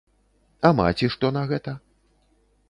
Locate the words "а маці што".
0.69-1.31